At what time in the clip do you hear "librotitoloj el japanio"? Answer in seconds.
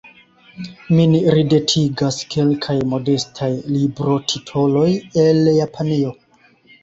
3.75-6.15